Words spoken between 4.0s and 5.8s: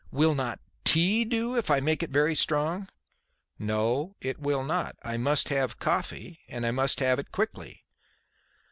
it will not. I must have